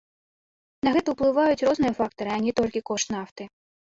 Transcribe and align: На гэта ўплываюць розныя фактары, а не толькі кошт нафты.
На 0.85 0.93
гэта 0.95 1.07
ўплываюць 1.13 1.59
розныя 1.67 1.93
фактары, 1.99 2.31
а 2.37 2.39
не 2.47 2.53
толькі 2.61 2.83
кошт 2.91 3.07
нафты. 3.17 3.43